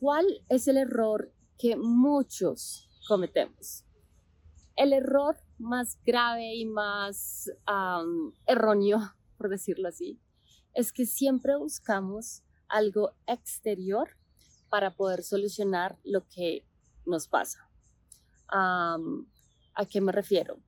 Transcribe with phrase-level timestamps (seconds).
[0.00, 3.84] ¿Cuál es el error que muchos cometemos?
[4.76, 7.50] El error más grave y más
[8.46, 9.00] erróneo,
[9.36, 10.20] por decirlo así,
[10.72, 14.10] es que siempre buscamos algo exterior
[14.68, 16.64] para poder solucionar lo que
[17.04, 17.68] nos pasa.
[18.50, 18.96] ¿A
[19.90, 20.60] qué me refiero?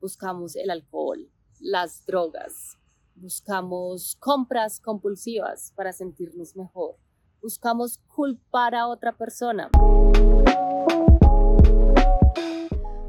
[0.00, 1.28] Buscamos el alcohol,
[1.58, 2.78] las drogas,
[3.16, 6.98] buscamos compras compulsivas para sentirnos mejor,
[7.46, 9.70] buscamos culpar a otra persona.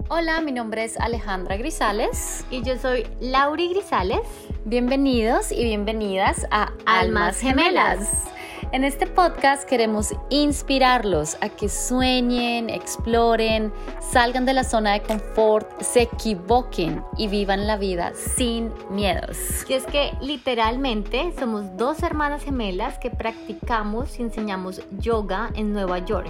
[0.09, 4.21] Hola, mi nombre es Alejandra Grisales y yo soy Lauri Grisales.
[4.63, 8.25] Bienvenidos y bienvenidas a Almas Gemelas.
[8.73, 13.71] En este podcast queremos inspirarlos a que sueñen, exploren,
[14.01, 19.37] salgan de la zona de confort, se equivoquen y vivan la vida sin miedos.
[19.69, 25.99] Y es que literalmente somos dos hermanas gemelas que practicamos y enseñamos yoga en Nueva
[25.99, 26.29] York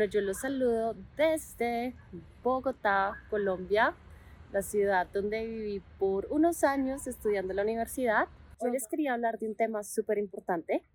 [0.00, 1.94] Bueno, yo los saludo desde
[2.42, 3.94] Bogotá, Colombia,
[4.50, 8.26] la ciudad donde viví por unos años estudiando en la universidad.
[8.64, 10.86] Yo les quería hablar de un tema súper importante,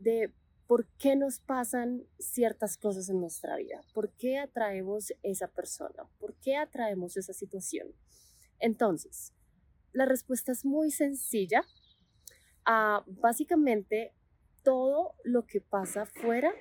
[0.00, 0.34] de
[0.66, 6.34] por qué nos pasan ciertas cosas en nuestra vida, por qué atraemos esa persona, por
[6.40, 7.94] qué atraemos esa situación.
[8.58, 9.32] Entonces,
[9.92, 11.62] la respuesta es muy sencilla.
[12.64, 14.12] Ah, básicamente,
[14.64, 16.52] todo lo que pasa afuera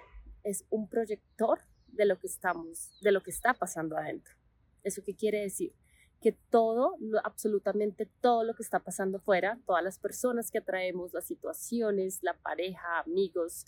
[0.46, 4.36] es un proyector de lo que estamos, de lo que está pasando adentro.
[4.84, 5.74] ¿Eso qué quiere decir?
[6.22, 11.26] Que todo, absolutamente todo lo que está pasando fuera, todas las personas que atraemos, las
[11.26, 13.66] situaciones, la pareja, amigos,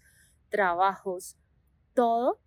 [0.50, 1.36] trabajos,
[1.94, 2.40] todo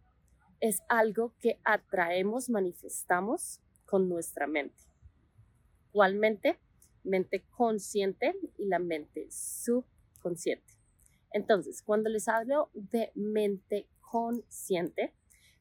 [0.61, 4.85] es algo que atraemos, manifestamos con nuestra mente.
[5.91, 6.61] ¿Cuál mente?
[7.03, 10.75] Mente consciente y la mente subconsciente.
[11.33, 15.15] Entonces, cuando les hablo de mente consciente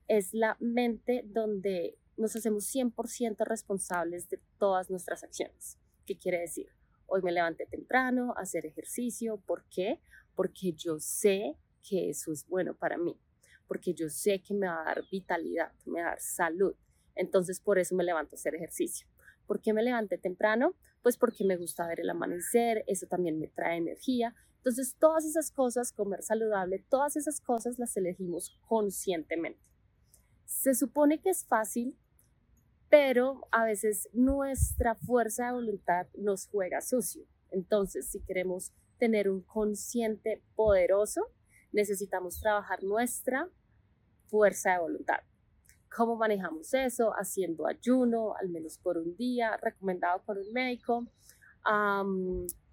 [0.08, 5.78] es la mente donde nos hacemos 100% responsables de todas nuestras acciones.
[6.06, 6.68] ¿Qué quiere decir?
[7.06, 9.38] Hoy me levanté temprano a hacer ejercicio.
[9.38, 10.00] ¿Por qué?
[10.36, 13.20] Porque yo sé que eso es bueno para mí.
[13.68, 16.74] Porque yo sé que me va a dar vitalidad, me va a dar salud.
[17.14, 19.08] Entonces por eso me levanto a hacer ejercicio.
[19.46, 20.76] ¿Por qué me levanté temprano?
[21.04, 25.52] Pues porque me gusta ver el amanecer, eso también me trae energía entonces, todas esas
[25.52, 29.62] cosas, comer saludable, todas esas cosas las elegimos conscientemente.
[30.46, 31.98] Se supone que es fácil,
[32.90, 37.26] pero a veces nuestra fuerza de voluntad nos juega sucio.
[37.52, 41.32] Entonces, si queremos tener un consciente poderoso,
[41.72, 43.50] necesitamos trabajar nuestra
[44.28, 45.20] fuerza de voluntad.
[45.96, 47.14] ¿Cómo manejamos eso?
[47.14, 51.08] Haciendo ayuno, al menos por un día, recomendado por un médico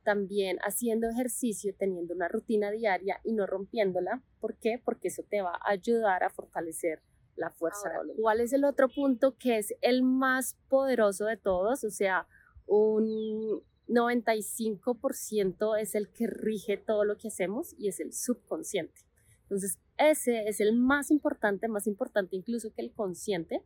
[0.06, 4.22] también haciendo ejercicio, teniendo una rutina diaria y no rompiéndola.
[4.40, 4.80] ¿Por qué?
[4.82, 7.02] Porque eso te va a ayudar a fortalecer
[7.34, 8.22] la fuerza de voluntad.
[8.22, 11.82] ¿Cuál es el otro punto que es el más poderoso de todos?
[11.82, 12.28] O sea,
[12.66, 19.02] un 95% es el que rige todo lo que hacemos y es el subconsciente.
[19.42, 23.62] Entonces, ese es el más importante, más importante incluso que el consciente,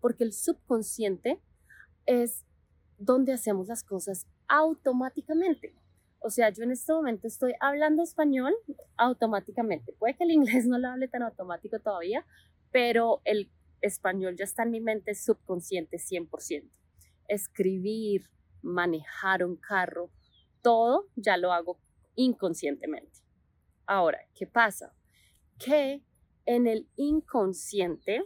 [0.00, 1.40] porque el subconsciente
[2.06, 2.44] es
[2.98, 5.74] donde hacemos las cosas automáticamente.
[6.20, 8.54] O sea, yo en este momento estoy hablando español
[8.96, 9.92] automáticamente.
[9.92, 12.26] Puede que el inglés no lo hable tan automático todavía,
[12.70, 13.50] pero el
[13.80, 16.68] español ya está en mi mente subconsciente 100%.
[17.28, 18.28] Escribir,
[18.62, 20.10] manejar un carro,
[20.62, 21.78] todo ya lo hago
[22.16, 23.20] inconscientemente.
[23.86, 24.92] Ahora, ¿qué pasa?
[25.58, 26.02] Que
[26.46, 28.24] en el inconsciente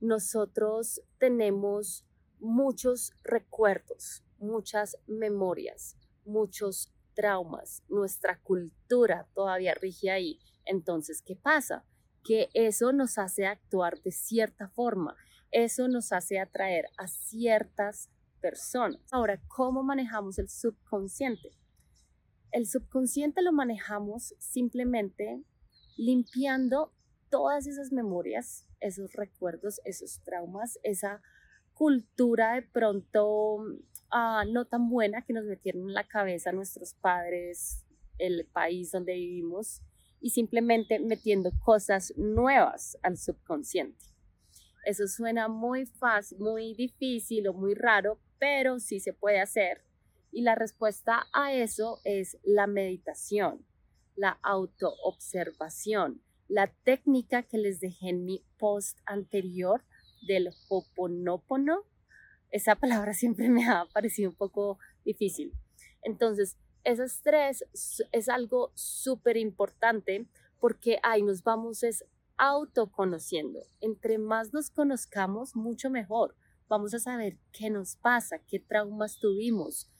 [0.00, 2.04] nosotros tenemos
[2.40, 10.40] muchos recuerdos, muchas memorias, muchos traumas, nuestra cultura todavía rige ahí.
[10.64, 11.84] Entonces, ¿qué pasa?
[12.24, 15.16] Que eso nos hace actuar de cierta forma,
[15.50, 18.10] eso nos hace atraer a ciertas
[18.40, 19.00] personas.
[19.10, 21.50] Ahora, ¿cómo manejamos el subconsciente?
[22.52, 25.44] El subconsciente lo manejamos simplemente
[25.96, 26.92] limpiando
[27.30, 31.22] todas esas memorias, esos recuerdos, esos traumas, esa
[31.80, 33.64] cultura de pronto
[34.10, 37.86] ah, no tan buena que nos metieron en la cabeza nuestros padres,
[38.18, 39.80] el país donde vivimos
[40.20, 44.04] y simplemente metiendo cosas nuevas al subconsciente.
[44.84, 49.82] Eso suena muy fácil, muy difícil o muy raro, pero sí se puede hacer.
[50.30, 53.64] Y la respuesta a eso es la meditación,
[54.16, 59.82] la autoobservación, la técnica que les dejé en mi post anterior
[60.22, 61.84] del Hoponopono.
[62.50, 65.52] Esa palabra siempre me ha parecido un poco difícil.
[66.02, 67.64] Entonces, esas tres
[68.12, 70.26] es algo súper importante
[70.58, 72.04] porque ahí nos vamos es
[72.36, 73.60] autoconociendo.
[73.80, 76.34] Entre más nos conozcamos, mucho mejor.
[76.68, 79.90] Vamos a saber qué nos pasa, qué traumas tuvimos,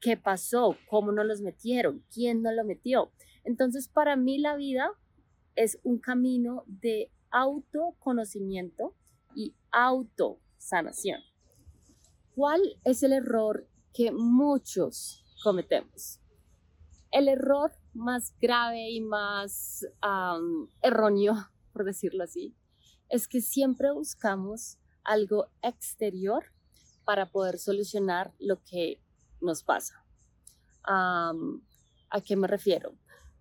[0.00, 3.12] qué pasó, cómo nos los metieron, quién nos lo metió.
[3.44, 4.92] Entonces, para mí la vida
[5.56, 8.94] es un camino de autoconocimiento
[9.34, 11.20] y autosanación.
[12.34, 16.20] ¿Cuál es el error que muchos cometemos?
[17.10, 19.84] El error más grave y más
[20.82, 21.34] erróneo,
[21.72, 22.56] por decirlo así,
[23.08, 26.44] es que siempre buscamos algo exterior
[27.04, 29.02] para poder solucionar lo que
[29.40, 30.04] nos pasa.
[30.84, 32.94] ¿A qué me refiero?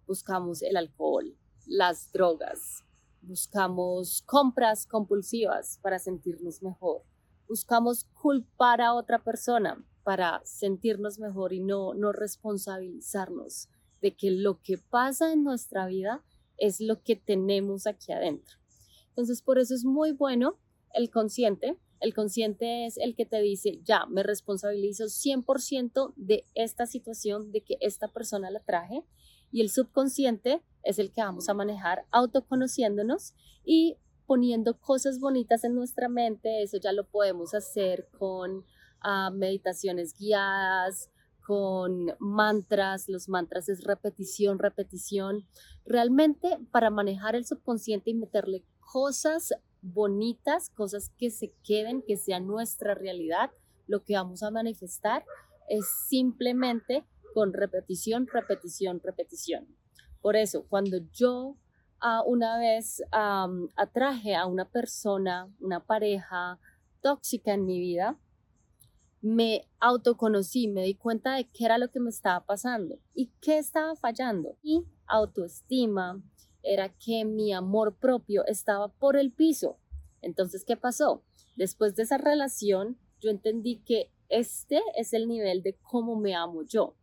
[0.07, 2.83] Buscamos el alcohol, las drogas,
[3.21, 7.03] buscamos compras compulsivas para sentirnos mejor,
[7.47, 13.69] buscamos culpar a otra persona para sentirnos mejor y no, no responsabilizarnos
[14.01, 16.23] de que lo que pasa en nuestra vida
[16.57, 18.57] es lo que tenemos aquí adentro.
[19.09, 20.57] Entonces, por eso es muy bueno
[20.93, 21.77] el consciente.
[21.99, 27.61] El consciente es el que te dice, ya, me responsabilizo 100% de esta situación, de
[27.61, 29.03] que esta persona la traje.
[29.51, 33.33] Y el subconsciente es el que vamos a manejar autoconociéndonos
[33.63, 36.61] y poniendo cosas bonitas en nuestra mente.
[36.63, 38.63] Eso ya lo podemos hacer con
[39.01, 41.09] ah, meditaciones guiadas,
[41.49, 45.47] con mantras, los mantras es repetición, repetición,
[45.83, 52.45] realmente para manejar el subconsciente y meterle cosas bonitas, cosas que se queden, que sean
[52.45, 53.49] nuestra realidad,
[53.87, 55.25] lo que vamos a manifestar
[55.69, 57.03] es simplemente
[57.33, 59.78] con repetición, repetición, repetición.
[60.21, 61.55] Por eso, cuando yo
[62.01, 66.59] uh, una vez atraje a una persona, una pareja
[67.01, 68.19] tóxica en mi vida,
[69.21, 73.57] me autoconocí, me di cuenta de qué era lo que me estaba pasando y qué
[73.57, 74.57] estaba fallando.
[74.61, 76.21] Y autoestima
[76.63, 79.77] era que mi amor propio estaba por el piso.
[80.21, 81.23] Entonces, ¿qué pasó?
[81.55, 86.63] Después de esa relación, yo entendí que este es el nivel de cómo me amo
[86.63, 86.95] yo.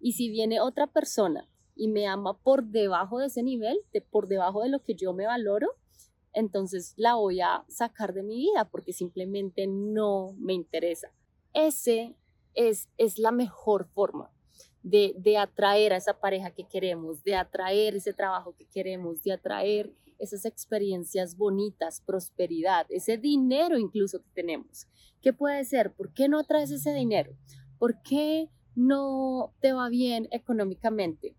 [0.00, 1.48] Y si viene otra persona
[1.78, 5.14] y me ama por debajo de ese nivel, de por debajo de lo que yo
[5.14, 5.68] me valoro,
[6.34, 11.10] entonces la voy a sacar de mi vida porque simplemente no me interesa
[11.54, 12.14] ese
[12.54, 14.30] es, es la mejor forma
[14.82, 19.32] de, de, atraer a esa pareja que queremos, de atraer ese trabajo que queremos, de
[19.32, 24.86] atraer esas experiencias bonitas, prosperidad, ese dinero incluso que tenemos.
[25.20, 25.92] ¿Qué puede ser?
[25.92, 27.36] ¿Por qué no atraes ese dinero?
[27.78, 31.36] ¿Por qué no te va bien económicamente?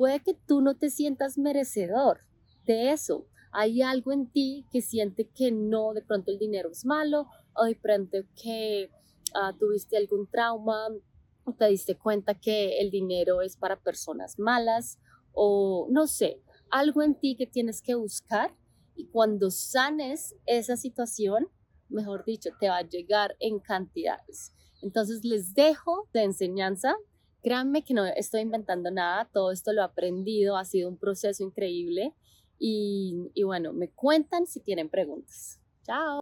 [0.00, 2.20] Puede que tú no te sientas merecedor
[2.64, 3.26] de eso.
[3.52, 7.64] Hay algo en ti que siente que no, de pronto el dinero es malo o
[7.64, 8.90] de pronto que
[9.34, 10.88] Ah, tuviste algún trauma,
[11.44, 14.98] o te diste cuenta que el dinero es para personas malas
[15.32, 18.54] o no sé, algo en ti que tienes que buscar
[18.96, 21.48] y cuando sanes esa situación,
[21.88, 24.52] mejor dicho, te va a llegar en cantidades.
[24.82, 26.96] Entonces les dejo de enseñanza.
[27.42, 31.42] Créanme que no estoy inventando nada, todo esto lo he aprendido, ha sido un proceso
[31.42, 32.14] increíble
[32.58, 35.58] y, bueno, me cuentan si tienen preguntas.
[35.84, 36.18] Chao.